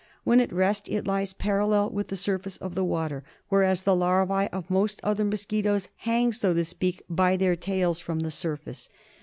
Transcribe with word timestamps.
When 0.23 0.39
at 0.39 0.51
rest 0.51 0.89
it 0.89 1.05
lies 1.05 1.31
parallel 1.31 1.91
with 1.91 2.07
the 2.07 2.15
surface 2.15 2.57
of 2.57 2.73
the 2.73 2.83
water, 2.83 3.23
whereas 3.49 3.83
the 3.83 3.95
larvae 3.95 4.47
of 4.51 4.67
most 4.67 4.99
other 5.03 5.23
mos 5.23 5.45
quitoes 5.45 5.89
hang, 5.97 6.33
so 6.33 6.55
to 6.55 6.65
speak, 6.65 7.03
by 7.07 7.37
their 7.37 7.55
tails 7.55 7.99
from 7.99 8.21
the 8.21 8.31
surface. 8.31 8.89